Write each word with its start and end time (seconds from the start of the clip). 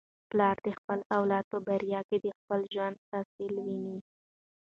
پلار 0.29 0.57
د 0.65 0.67
خپل 0.77 0.99
اولاد 1.17 1.45
په 1.51 1.57
بریا 1.67 2.01
کي 2.09 2.17
د 2.21 2.27
خپل 2.37 2.59
ژوند 2.73 2.97
حاصل 3.09 3.53
ویني. 3.65 3.97